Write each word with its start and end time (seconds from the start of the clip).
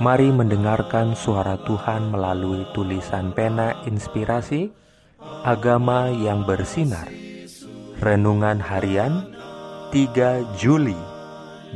Mari 0.00 0.32
mendengarkan 0.32 1.12
suara 1.12 1.60
Tuhan 1.60 2.08
melalui 2.08 2.64
tulisan 2.72 3.36
pena 3.36 3.84
inspirasi 3.84 4.72
Agama 5.44 6.08
yang 6.08 6.48
bersinar. 6.48 7.04
Renungan 8.00 8.64
harian 8.64 9.28
3 9.92 10.56
Juli 10.56 10.96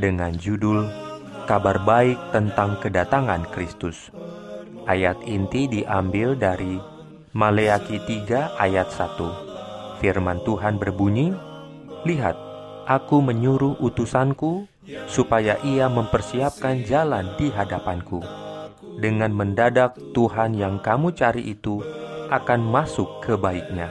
Dengan 0.01 0.33
judul 0.41 0.89
Kabar 1.45 1.85
baik 1.85 2.17
tentang 2.33 2.81
kedatangan 2.81 3.45
Kristus. 3.53 4.09
Ayat 4.89 5.21
inti 5.29 5.69
diambil 5.69 6.33
dari 6.33 6.81
Maleaki 7.37 8.01
3 8.09 8.57
ayat 8.57 8.89
1 8.89 10.01
Firman 10.01 10.41
Tuhan 10.49 10.81
berbunyi 10.81 11.37
Lihat, 12.09 12.54
aku 12.85 13.21
menyuruh 13.25 13.81
utusanku 13.81 14.69
supaya 15.09 15.57
ia 15.65 15.89
mempersiapkan 15.89 16.85
jalan 16.85 17.33
di 17.41 17.49
hadapanku. 17.49 18.21
Dengan 19.01 19.35
mendadak 19.35 19.99
Tuhan 20.15 20.55
yang 20.55 20.79
kamu 20.79 21.17
cari 21.17 21.43
itu 21.51 21.83
akan 22.31 22.61
masuk 22.63 23.25
ke 23.25 23.35
baiknya. 23.35 23.91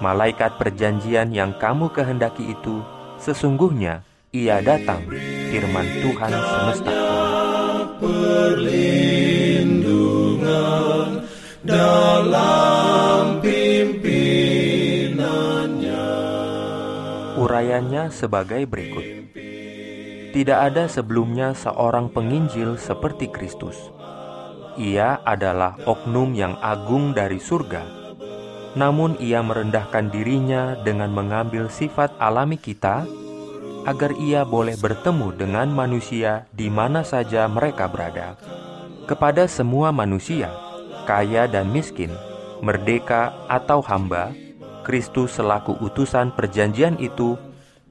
Malaikat 0.00 0.56
perjanjian 0.56 1.30
yang 1.30 1.52
kamu 1.60 1.92
kehendaki 1.92 2.56
itu 2.56 2.80
sesungguhnya 3.20 4.00
ia 4.32 4.64
datang 4.64 5.04
firman 5.52 5.86
Tuhan 6.00 6.32
semesta. 6.32 6.92
Dalam 11.60 12.79
Urayanya 17.38 18.10
sebagai 18.10 18.66
berikut. 18.66 19.06
Tidak 20.34 20.58
ada 20.58 20.90
sebelumnya 20.90 21.54
seorang 21.54 22.10
penginjil 22.10 22.74
seperti 22.74 23.30
Kristus. 23.30 23.78
Ia 24.74 25.22
adalah 25.22 25.78
oknum 25.86 26.34
yang 26.34 26.58
agung 26.58 27.14
dari 27.14 27.38
surga, 27.38 27.82
namun 28.74 29.14
ia 29.22 29.42
merendahkan 29.42 30.10
dirinya 30.10 30.78
dengan 30.82 31.10
mengambil 31.10 31.70
sifat 31.70 32.14
alami 32.18 32.58
kita 32.58 33.06
agar 33.86 34.10
ia 34.18 34.42
boleh 34.42 34.74
bertemu 34.78 35.34
dengan 35.34 35.70
manusia 35.70 36.50
di 36.50 36.66
mana 36.66 37.06
saja 37.06 37.46
mereka 37.46 37.86
berada. 37.86 38.34
Kepada 39.06 39.46
semua 39.50 39.90
manusia, 39.90 40.50
kaya 41.06 41.50
dan 41.50 41.70
miskin, 41.74 42.14
merdeka 42.62 43.34
atau 43.50 43.82
hamba, 43.82 44.30
Kristus 44.90 45.38
selaku 45.38 45.78
utusan 45.86 46.34
perjanjian 46.34 46.98
itu 46.98 47.38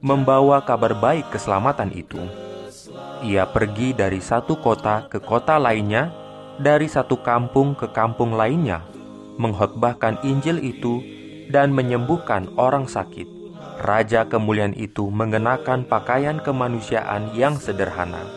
membawa 0.04 0.60
kabar 0.60 0.92
baik 0.92 1.32
keselamatan 1.32 1.88
itu. 1.96 2.20
Ia 3.24 3.48
pergi 3.48 3.96
dari 3.96 4.20
satu 4.20 4.60
kota 4.60 5.08
ke 5.08 5.16
kota 5.16 5.56
lainnya, 5.56 6.12
dari 6.60 6.92
satu 6.92 7.24
kampung 7.24 7.72
ke 7.72 7.88
kampung 7.96 8.36
lainnya, 8.36 8.84
mengkhotbahkan 9.40 10.20
Injil 10.28 10.60
itu 10.60 11.00
dan 11.48 11.72
menyembuhkan 11.72 12.52
orang 12.60 12.84
sakit. 12.84 13.24
Raja 13.80 14.28
kemuliaan 14.28 14.76
itu 14.76 15.08
mengenakan 15.08 15.88
pakaian 15.88 16.36
kemanusiaan 16.36 17.32
yang 17.32 17.56
sederhana. 17.56 18.28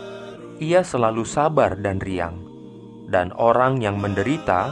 Ia 0.63 0.87
selalu 0.87 1.27
sabar 1.27 1.75
dan 1.75 1.99
riang, 1.99 2.39
dan 3.11 3.35
orang 3.35 3.83
yang 3.83 3.99
menderita 3.99 4.71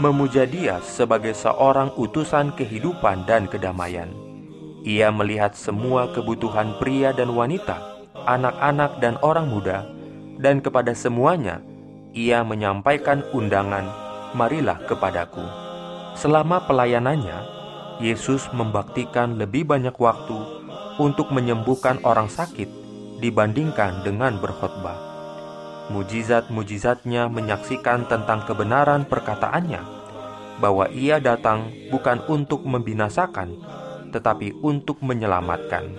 memuja 0.00 0.48
Dia 0.48 0.80
sebagai 0.80 1.36
seorang 1.36 1.92
utusan 1.98 2.56
kehidupan 2.56 3.28
dan 3.28 3.44
kedamaian. 3.50 4.08
Ia 4.82 5.12
melihat 5.12 5.52
semua 5.52 6.10
kebutuhan 6.10 6.80
pria 6.80 7.12
dan 7.12 7.34
wanita, 7.34 7.76
anak-anak 8.24 8.98
dan 8.98 9.20
orang 9.20 9.46
muda, 9.52 9.84
dan 10.40 10.64
kepada 10.64 10.96
semuanya 10.96 11.60
ia 12.16 12.40
menyampaikan 12.42 13.22
undangan, 13.36 13.86
"Marilah 14.32 14.80
kepadaku." 14.88 15.44
Selama 16.16 16.64
pelayanannya, 16.64 17.38
Yesus 18.02 18.48
membaktikan 18.50 19.36
lebih 19.38 19.68
banyak 19.68 19.94
waktu 19.96 20.34
untuk 21.00 21.30
menyembuhkan 21.32 22.02
orang 22.04 22.26
sakit 22.28 22.68
dibandingkan 23.22 24.02
dengan 24.02 24.36
berkhotbah. 24.42 25.11
Mujizat-mujizatnya 25.90 27.26
menyaksikan 27.26 28.06
tentang 28.06 28.46
kebenaran 28.46 29.02
perkataannya 29.08 29.82
bahwa 30.62 30.86
ia 30.94 31.18
datang 31.18 31.74
bukan 31.90 32.22
untuk 32.30 32.62
membinasakan, 32.62 33.58
tetapi 34.14 34.54
untuk 34.62 35.02
menyelamatkan. 35.02 35.90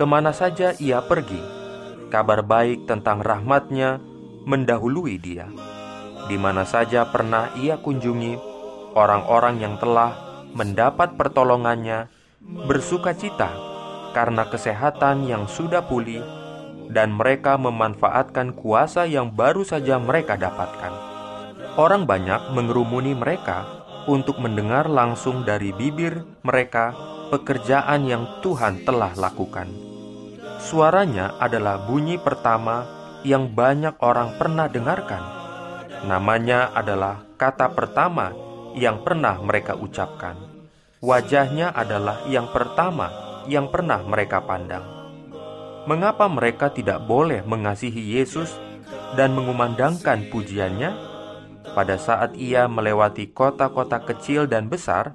Ke 0.00 0.04
mana 0.08 0.32
saja 0.32 0.72
ia 0.80 1.04
pergi, 1.04 1.40
kabar 2.08 2.40
baik 2.40 2.88
tentang 2.88 3.20
rahmatnya 3.20 4.00
mendahului 4.48 5.20
dia. 5.20 5.50
Di 6.26 6.40
mana 6.40 6.64
saja 6.64 7.04
pernah 7.12 7.52
ia 7.60 7.76
kunjungi, 7.76 8.40
orang-orang 8.96 9.60
yang 9.60 9.76
telah 9.76 10.16
mendapat 10.56 11.20
pertolongannya 11.20 12.08
bersuka 12.40 13.12
cita 13.12 13.52
karena 14.16 14.48
kesehatan 14.48 15.28
yang 15.28 15.44
sudah 15.44 15.84
pulih 15.84 16.24
dan 16.90 17.14
mereka 17.14 17.58
memanfaatkan 17.58 18.54
kuasa 18.54 19.06
yang 19.06 19.32
baru 19.34 19.66
saja 19.66 19.98
mereka 19.98 20.38
dapatkan. 20.38 20.92
Orang 21.76 22.08
banyak 22.08 22.56
mengerumuni 22.56 23.12
mereka 23.12 23.66
untuk 24.08 24.38
mendengar 24.38 24.88
langsung 24.88 25.42
dari 25.42 25.74
bibir 25.74 26.24
mereka 26.46 26.94
pekerjaan 27.28 28.06
yang 28.06 28.24
Tuhan 28.40 28.86
telah 28.86 29.12
lakukan. 29.18 29.68
Suaranya 30.62 31.36
adalah 31.36 31.84
bunyi 31.84 32.16
pertama 32.16 32.86
yang 33.26 33.50
banyak 33.52 33.98
orang 34.00 34.38
pernah 34.38 34.70
dengarkan. 34.70 35.22
Namanya 36.06 36.70
adalah 36.72 37.26
kata 37.36 37.74
pertama 37.74 38.30
yang 38.78 39.02
pernah 39.02 39.36
mereka 39.42 39.74
ucapkan. 39.74 40.38
Wajahnya 41.02 41.76
adalah 41.76 42.24
yang 42.30 42.48
pertama 42.48 43.12
yang 43.50 43.68
pernah 43.68 44.00
mereka 44.06 44.40
pandang. 44.42 44.95
Mengapa 45.86 46.26
mereka 46.26 46.74
tidak 46.74 47.06
boleh 47.06 47.46
mengasihi 47.46 48.18
Yesus 48.18 48.50
dan 49.14 49.38
mengumandangkan 49.38 50.26
pujiannya? 50.34 50.90
Pada 51.78 51.94
saat 51.94 52.34
ia 52.34 52.66
melewati 52.66 53.30
kota-kota 53.30 54.02
kecil 54.02 54.50
dan 54.50 54.66
besar, 54.66 55.14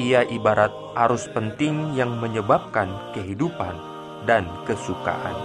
ia 0.00 0.24
ibarat 0.24 0.72
arus 0.96 1.28
penting 1.28 1.92
yang 1.98 2.16
menyebabkan 2.16 3.12
kehidupan 3.12 3.76
dan 4.24 4.48
kesukaan. 4.64 5.36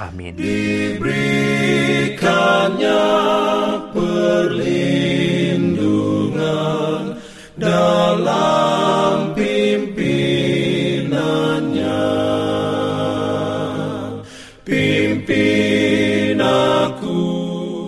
Amin. 0.00 0.40
Diberikannya 0.40 1.31